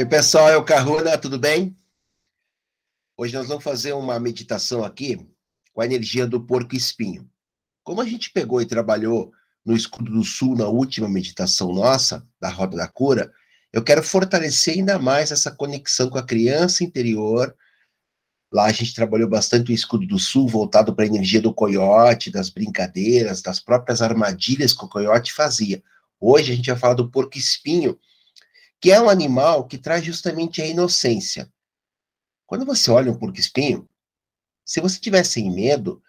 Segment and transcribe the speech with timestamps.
[0.00, 1.76] Oi, pessoal, é o Caruna, tudo bem?
[3.18, 5.20] Hoje nós vamos fazer uma meditação aqui
[5.74, 7.28] com a energia do porco espinho.
[7.84, 9.30] Como a gente pegou e trabalhou
[9.62, 13.30] no Escudo do Sul na última meditação nossa, da Roda da Cura,
[13.70, 17.54] eu quero fortalecer ainda mais essa conexão com a criança interior.
[18.50, 22.30] Lá a gente trabalhou bastante o Escudo do Sul, voltado para a energia do coiote,
[22.30, 25.82] das brincadeiras, das próprias armadilhas que o coiote fazia.
[26.18, 27.98] Hoje a gente vai falar do porco espinho,
[28.80, 31.52] que é um animal que traz justamente a inocência.
[32.46, 33.88] Quando você olha um porco-espinho,
[34.64, 36.02] se você tiver sem medo,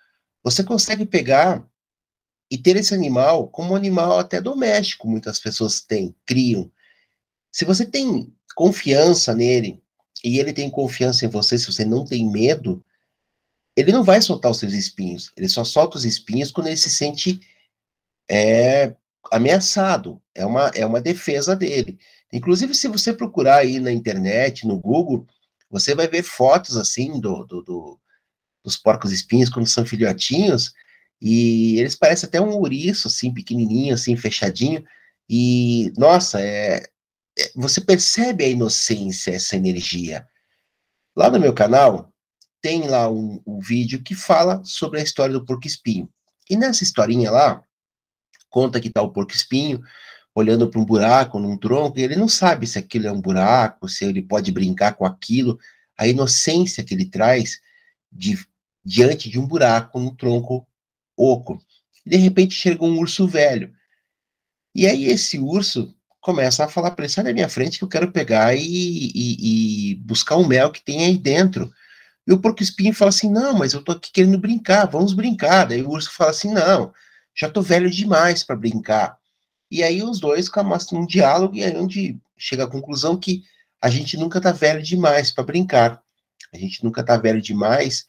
[0.44, 1.68] você consegue pegar
[2.50, 6.72] e ter esse animal como um animal até doméstico, muitas pessoas têm, criam.
[7.52, 9.82] Se você tem confiança nele
[10.24, 12.84] e ele tem confiança em você, se você não tem medo,
[13.76, 15.32] ele não vai soltar os seus espinhos.
[15.36, 17.40] Ele só solta os espinhos quando ele se sente
[18.30, 18.96] é,
[19.32, 20.22] ameaçado.
[20.36, 22.00] É uma, é uma defesa dele.
[22.32, 25.26] Inclusive, se você procurar aí na internet, no Google,
[25.70, 28.00] você vai ver fotos assim do, do, do
[28.64, 30.72] dos porcos espinhos quando são filhotinhos,
[31.22, 34.84] e eles parecem até um ouriço, assim, pequenininho, assim, fechadinho,
[35.30, 36.84] e, nossa, é,
[37.38, 40.28] é, você percebe a inocência, essa energia.
[41.16, 42.12] Lá no meu canal,
[42.62, 46.10] tem lá um, um vídeo que fala sobre a história do porco espinho.
[46.50, 47.64] E nessa historinha lá,
[48.50, 49.82] conta que tá o porco espinho,
[50.34, 53.88] olhando para um buraco, num tronco, e ele não sabe se aquilo é um buraco,
[53.90, 55.60] se ele pode brincar com aquilo.
[55.98, 57.60] A inocência que ele traz
[58.12, 58.40] de,
[58.84, 60.68] diante de um buraco no tronco
[61.16, 61.62] oco.
[62.06, 63.74] De repente chega um urso velho.
[64.74, 67.90] E aí esse urso começa a falar para ele, sai da minha frente que eu
[67.90, 71.72] quero pegar e, e, e buscar o mel que tem aí dentro.
[72.26, 75.66] E o porco espinho fala assim, não, mas eu tô aqui querendo brincar, vamos brincar.
[75.66, 76.94] Daí o urso fala assim, não,
[77.36, 79.18] já tô velho demais para brincar.
[79.72, 83.46] E aí os dois começam um diálogo e aí onde chega a conclusão que
[83.82, 86.04] a gente nunca está velho demais para brincar.
[86.54, 88.06] A gente nunca está velho demais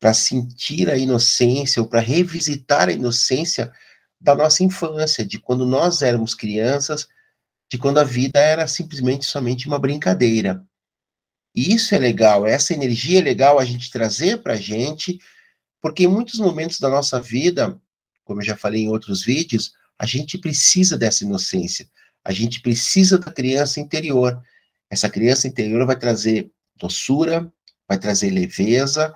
[0.00, 3.70] para sentir a inocência ou para revisitar a inocência
[4.18, 7.06] da nossa infância, de quando nós éramos crianças,
[7.70, 10.64] de quando a vida era simplesmente somente uma brincadeira.
[11.54, 15.20] E isso é legal, essa energia é legal a gente trazer para a gente,
[15.80, 17.78] porque em muitos momentos da nossa vida,
[18.24, 21.88] como eu já falei em outros vídeos, a gente precisa dessa inocência.
[22.24, 24.42] A gente precisa da criança interior.
[24.90, 27.52] Essa criança interior vai trazer doçura,
[27.88, 29.14] vai trazer leveza,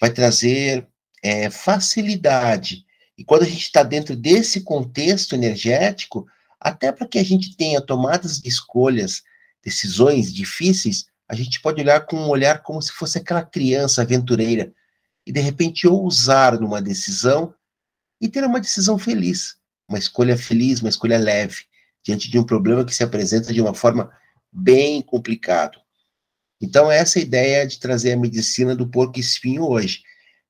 [0.00, 0.86] vai trazer
[1.22, 2.84] é, facilidade.
[3.16, 6.26] E quando a gente está dentro desse contexto energético,
[6.60, 9.22] até para que a gente tenha tomadas de escolhas,
[9.62, 14.72] decisões difíceis, a gente pode olhar com um olhar como se fosse aquela criança aventureira
[15.26, 17.52] e de repente ousar numa decisão
[18.20, 19.56] e ter uma decisão feliz
[19.88, 21.64] uma escolha feliz, uma escolha leve,
[22.04, 24.12] diante de um problema que se apresenta de uma forma
[24.52, 25.78] bem complicada.
[26.60, 30.02] Então, essa ideia de trazer a medicina do porco espinho hoje,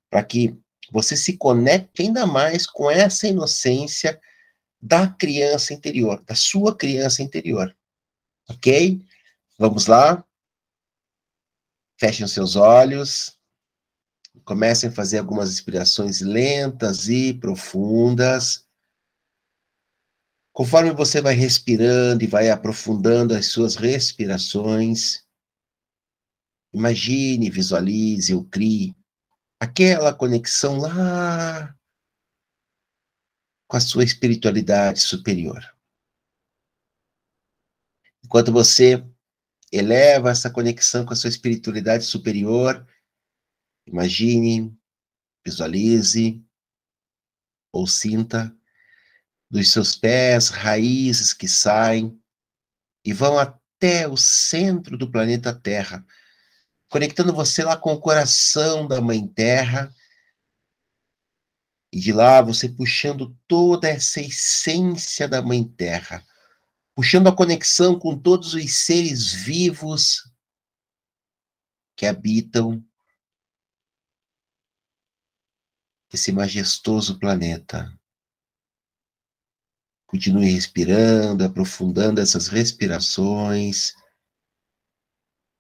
[0.09, 0.57] para que
[0.91, 4.21] você se conecte ainda mais com essa inocência
[4.81, 7.75] da criança interior, da sua criança interior.
[8.49, 9.05] Ok?
[9.59, 10.25] Vamos lá?
[11.99, 13.37] Fechem seus olhos.
[14.45, 18.66] Comecem a fazer algumas inspirações lentas e profundas.
[20.57, 25.23] Conforme você vai respirando e vai aprofundando as suas respirações,
[26.73, 28.97] imagine, visualize ou crie
[29.61, 31.77] aquela conexão lá
[33.69, 35.63] com a sua espiritualidade superior.
[38.25, 39.07] Enquanto você
[39.71, 42.89] eleva essa conexão com a sua espiritualidade superior,
[43.87, 44.75] imagine,
[45.45, 46.43] visualize
[47.71, 48.57] ou sinta
[49.51, 52.21] dos seus pés, raízes que saem
[53.05, 56.05] e vão até o centro do planeta Terra,
[56.89, 59.95] conectando você lá com o coração da Mãe Terra.
[61.93, 66.27] E de lá você puxando toda essa essência da Mãe Terra,
[66.95, 70.31] puxando a conexão com todos os seres vivos
[71.97, 72.85] que habitam
[76.13, 77.89] esse majestoso planeta.
[80.07, 83.95] Continue respirando, aprofundando essas respirações,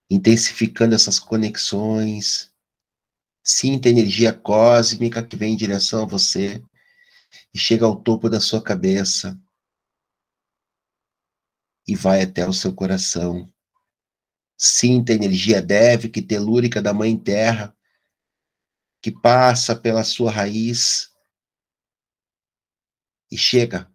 [0.08, 2.52] intensificando essas conexões.
[3.42, 6.62] Sinta a energia cósmica que vem em direção a você
[7.52, 9.38] e chega ao topo da sua cabeça
[11.86, 13.52] e vai até o seu coração.
[14.56, 17.76] Sinta a energia dévica e telúrica da Mãe Terra
[19.02, 21.12] que passa pela sua raiz
[23.30, 23.92] e chega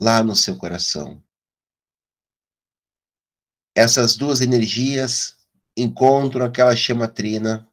[0.00, 1.22] lá no seu coração.
[3.74, 5.36] essas duas energias
[5.76, 7.70] encontram aquela chama trina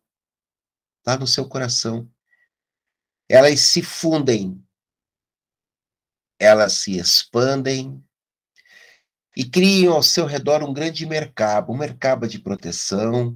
[1.06, 2.08] lá no seu coração.
[3.28, 4.64] Elas se fundem,
[6.40, 8.04] elas se expandem
[9.36, 13.36] e criam ao seu redor um grande mercado, um mercado de proteção,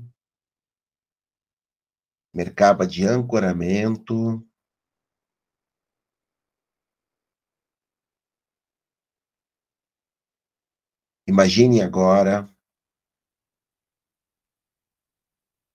[2.34, 4.48] mercado de ancoramento.
[11.30, 12.50] Imagine agora,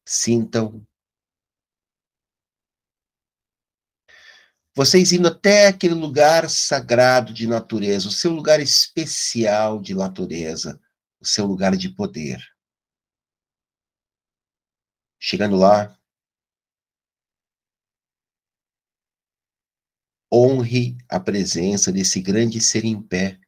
[0.05, 0.85] sintam.
[4.75, 10.83] Vocês indo até aquele lugar sagrado de natureza, o seu lugar especial de natureza,
[11.21, 12.43] o seu lugar de poder.
[15.21, 15.97] Chegando lá,
[20.33, 23.41] honre a presença desse grande ser em pé,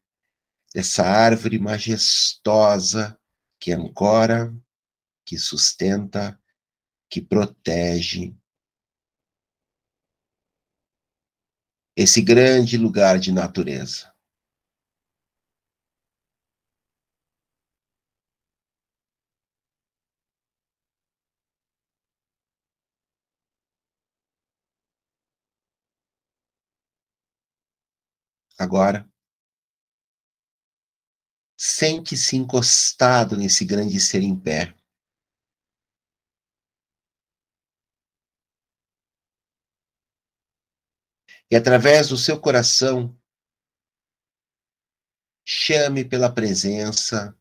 [0.76, 3.18] dessa árvore majestosa
[3.58, 4.54] que ancora,
[5.24, 6.38] que sustenta,
[7.08, 8.36] que protege,
[11.96, 14.14] esse grande lugar de natureza.
[28.58, 29.10] Agora,
[31.76, 34.74] sente-se encostado nesse grande ser em pé.
[41.50, 43.14] E através do seu coração,
[45.44, 47.38] chame pela presença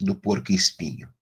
[0.00, 1.19] do porco espinho.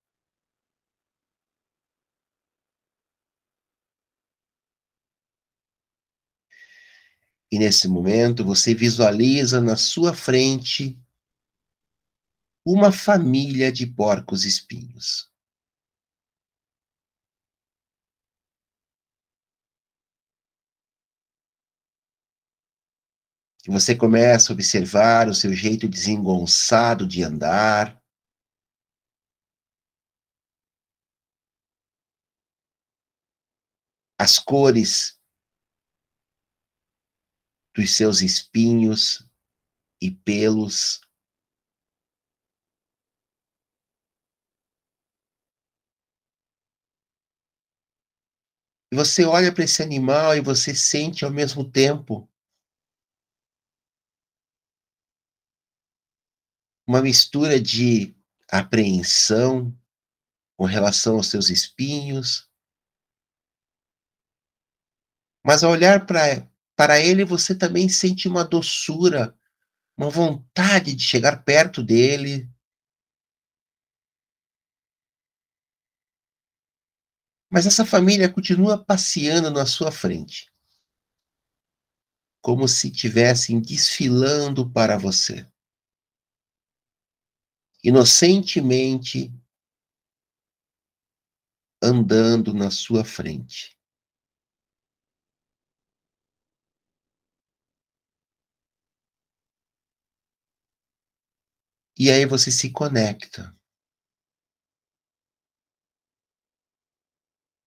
[7.51, 10.99] E nesse momento você visualiza na sua frente
[12.65, 15.29] uma família de porcos espinhos.
[23.69, 28.03] que você começa a observar o seu jeito desengonçado de andar.
[34.19, 35.18] As cores
[37.79, 39.25] dos seus espinhos
[40.03, 41.01] e pelos.
[48.91, 52.29] E você olha para esse animal e você sente ao mesmo tempo
[56.85, 58.13] uma mistura de
[58.51, 59.73] apreensão
[60.57, 62.51] com relação aos seus espinhos.
[65.47, 66.49] Mas ao olhar para
[67.01, 69.37] ele, você também sente uma doçura,
[69.97, 72.49] uma vontade de chegar perto dele.
[77.51, 80.53] Mas essa família continua passeando na sua frente,
[82.41, 85.47] como se estivessem desfilando para você
[87.83, 89.33] inocentemente
[91.81, 93.78] andando na sua frente.
[102.01, 103.53] E aí você se conecta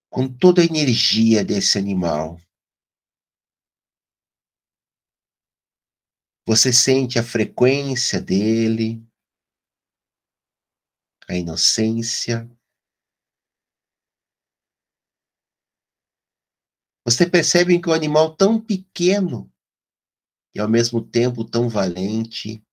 [0.10, 2.40] com toda a energia desse animal.
[6.48, 9.06] Você sente a frequência dele,
[11.28, 12.50] a inocência.
[17.06, 19.52] Você percebe que o um animal tão pequeno
[20.56, 22.64] e ao mesmo tempo tão valente,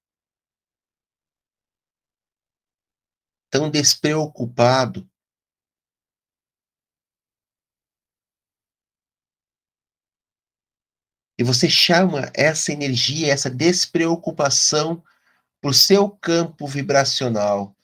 [3.50, 5.08] tão despreocupado,
[11.38, 15.04] E você chama essa energia, essa despreocupação
[15.60, 17.76] para o seu campo vibracional.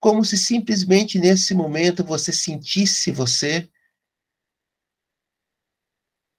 [0.00, 3.70] Como se simplesmente nesse momento você sentisse você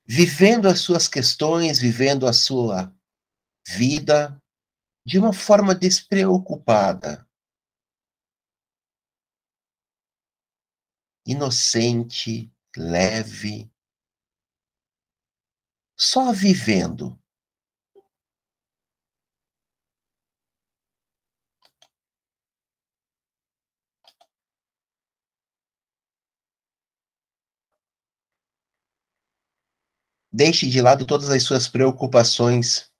[0.07, 2.91] vivendo as suas questões, vivendo a sua
[3.67, 4.41] vida
[5.05, 7.26] de uma forma despreocupada,
[11.27, 13.69] inocente, leve,
[15.95, 17.19] só vivendo.
[30.31, 32.91] Deixe de lado todas as suas preocupações.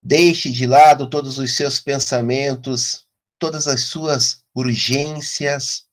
[0.00, 3.04] Deixe de lado todos os seus pensamentos,
[3.38, 5.88] todas as suas urgências.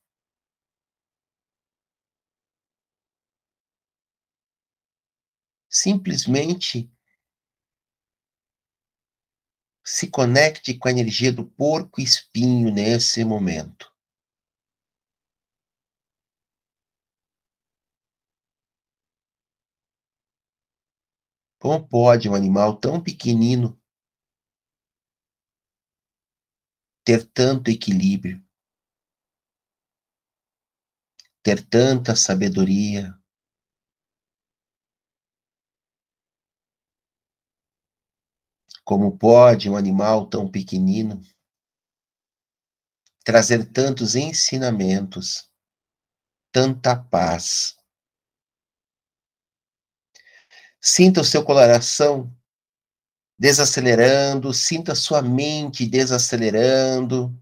[5.74, 6.92] Simplesmente
[9.82, 13.90] se conecte com a energia do porco espinho nesse momento.
[21.58, 23.80] Como pode um animal tão pequenino
[27.02, 28.44] ter tanto equilíbrio,
[31.42, 33.21] ter tanta sabedoria?
[38.84, 41.22] Como pode um animal tão pequenino
[43.24, 45.48] trazer tantos ensinamentos,
[46.50, 47.76] tanta paz?
[50.80, 52.36] Sinta o seu coração
[53.38, 57.36] desacelerando, sinta a sua mente desacelerando.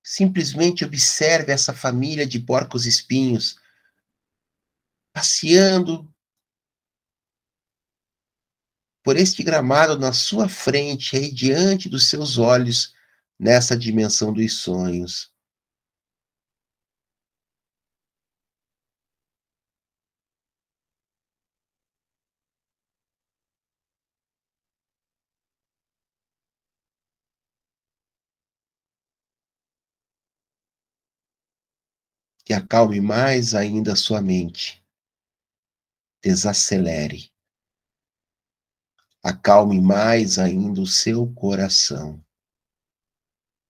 [0.00, 3.56] Simplesmente observe essa família de porcos espinhos
[5.12, 6.13] passeando
[9.04, 12.94] por este gramado na sua frente, aí diante dos seus olhos,
[13.38, 15.30] nessa dimensão dos sonhos.
[32.44, 34.82] que acalme mais ainda a sua mente.
[36.22, 37.33] Desacelere.
[39.26, 42.22] Acalme mais ainda o seu coração.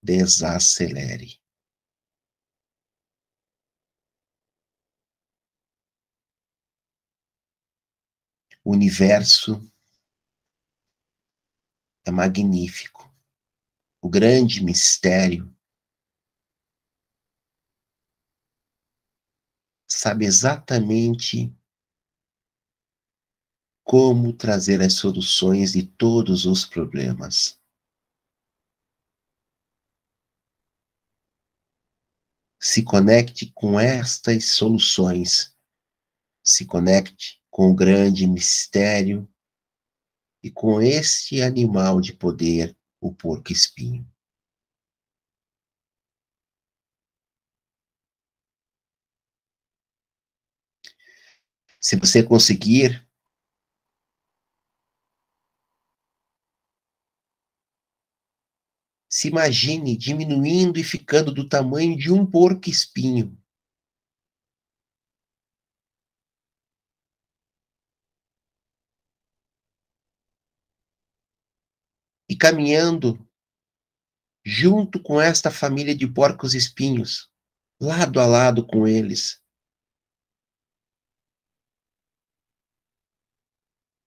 [0.02, 1.40] Desacelere.
[8.64, 9.62] O universo
[12.04, 13.08] é magnífico.
[14.02, 15.54] O grande mistério
[19.87, 21.54] sabe exatamente
[23.84, 27.60] como trazer as soluções de todos os problemas.
[32.58, 35.54] Se conecte com estas soluções,
[36.42, 39.28] se conecte com o grande mistério
[40.42, 44.10] e com este animal de poder, o porco-espinho.
[51.78, 53.03] Se você conseguir,
[59.14, 63.40] se imagine diminuindo e ficando do tamanho de um porco espinho.
[72.28, 73.25] E caminhando
[74.44, 77.30] junto com esta família de porcos espinhos,
[77.80, 79.40] lado a lado com eles.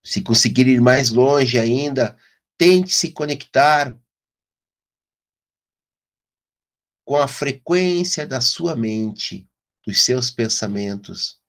[0.04, 2.20] Se conseguir ir mais longe ainda,
[2.58, 3.98] tente se conectar
[7.08, 9.50] com a frequência da sua mente,
[9.86, 11.42] dos seus pensamentos.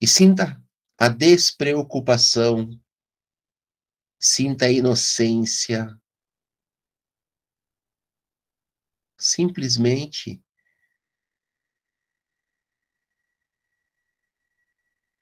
[0.00, 0.62] E sinta
[0.96, 2.70] a despreocupação,
[4.20, 6.00] sinta a inocência,
[9.18, 10.43] simplesmente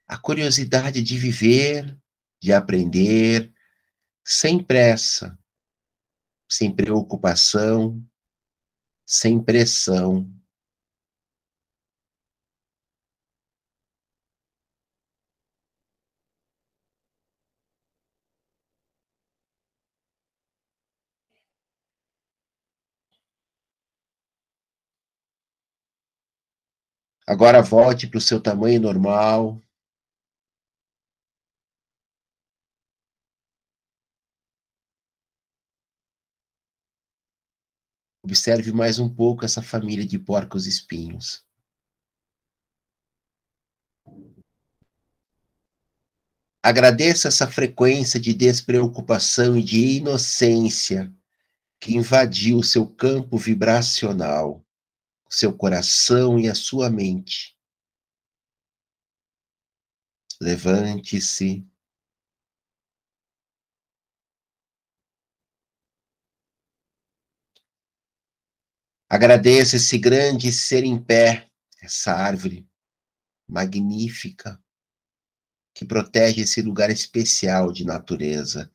[0.07, 1.97] a curiosidade de viver,
[2.41, 3.51] de aprender,
[4.25, 5.37] sem pressa,
[6.49, 8.03] sem preocupação,
[9.05, 10.29] sem pressão.
[27.25, 29.62] Agora volte para o seu tamanho normal.
[38.23, 41.43] Observe mais um pouco essa família de porcos espinhos.
[46.63, 51.13] Agradeça essa frequência de despreocupação e de inocência
[51.79, 54.63] que invadiu o seu campo vibracional
[55.33, 57.57] seu coração e a sua mente.
[60.39, 61.65] Levante-se.
[69.13, 71.47] Agradeça esse grande ser em pé,
[71.79, 72.67] essa árvore
[73.47, 74.59] magnífica
[75.71, 78.73] que protege esse lugar especial de natureza.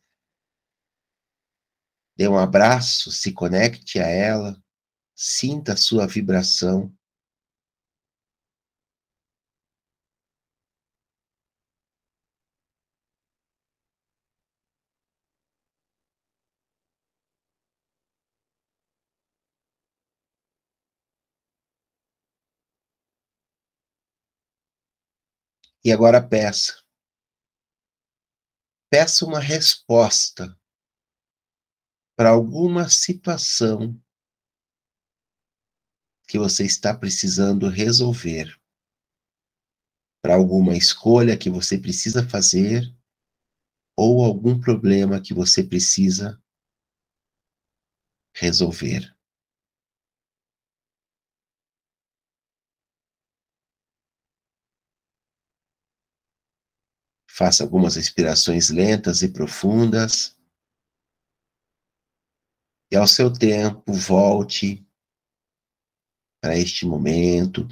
[2.16, 4.56] Dê um abraço, se conecte a ela,
[5.12, 6.96] sinta a sua vibração.
[25.88, 26.84] E agora peça.
[28.92, 30.54] Peça uma resposta
[32.14, 33.98] para alguma situação
[36.28, 38.54] que você está precisando resolver,
[40.22, 42.94] para alguma escolha que você precisa fazer
[43.96, 46.38] ou algum problema que você precisa
[48.36, 49.17] resolver.
[57.38, 60.36] Faça algumas respirações lentas e profundas.
[62.90, 64.84] E ao seu tempo, volte
[66.42, 67.68] para este momento,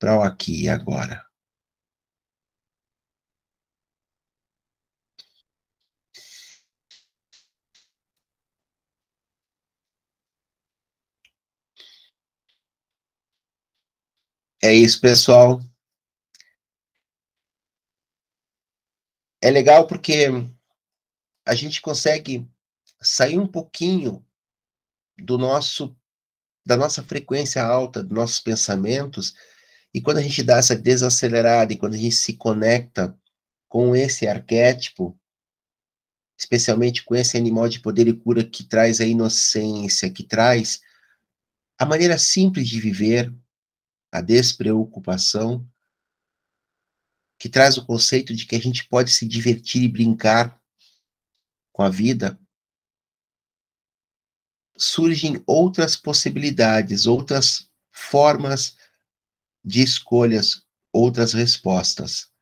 [0.00, 1.24] para o aqui e agora.
[14.60, 15.60] É isso, pessoal.
[19.44, 20.28] É legal porque
[21.44, 22.48] a gente consegue
[23.02, 24.24] sair um pouquinho
[25.18, 25.94] do nosso
[26.66, 29.34] da nossa frequência alta, dos nossos pensamentos,
[29.92, 33.14] e quando a gente dá essa desacelerada e quando a gente se conecta
[33.68, 35.14] com esse arquétipo,
[36.38, 40.80] especialmente com esse animal de poder e cura que traz a inocência, que traz
[41.78, 43.30] a maneira simples de viver,
[44.10, 45.68] a despreocupação,
[47.44, 50.58] que traz o conceito de que a gente pode se divertir e brincar
[51.74, 52.40] com a vida,
[54.74, 58.78] surgem outras possibilidades, outras formas
[59.62, 62.32] de escolhas, outras respostas.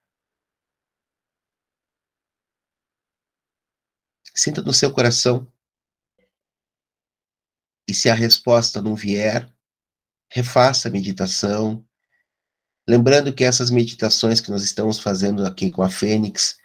[4.32, 5.52] Sinta no seu coração.
[7.88, 9.52] E se a resposta não vier,
[10.30, 11.84] refaça a meditação,
[12.88, 16.56] Lembrando que essas meditações que nós estamos fazendo aqui com a Fênix,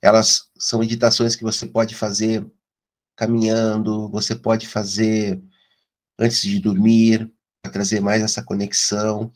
[0.00, 2.46] elas são meditações que você pode fazer
[3.16, 5.42] caminhando, você pode fazer
[6.18, 7.30] antes de dormir,
[7.62, 9.32] para trazer mais essa conexão.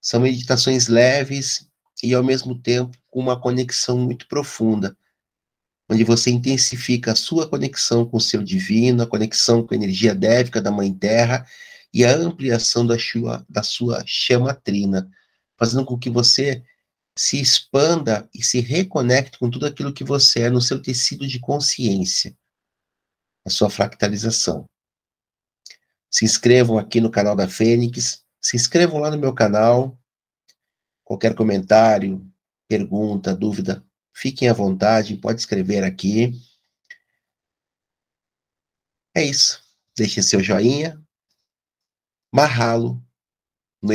[0.00, 1.68] São meditações leves
[2.02, 4.96] e, ao mesmo tempo, com uma conexão muito profunda,
[5.88, 10.14] onde você intensifica a sua conexão com o seu divino, a conexão com a energia
[10.14, 11.46] dévica da Mãe Terra
[11.92, 15.08] e a ampliação da sua, da sua chama trina
[15.60, 16.64] fazendo com que você
[17.16, 21.38] se expanda e se reconecte com tudo aquilo que você é no seu tecido de
[21.38, 22.34] consciência,
[23.46, 24.64] a sua fractalização.
[26.10, 29.98] Se inscrevam aqui no canal da Fênix, se inscrevam lá no meu canal.
[31.04, 32.26] Qualquer comentário,
[32.66, 33.84] pergunta, dúvida,
[34.16, 36.32] fiquem à vontade, pode escrever aqui.
[39.14, 39.62] É isso.
[39.94, 40.98] Deixe seu joinha.
[42.32, 43.04] Mahalo
[43.82, 43.92] no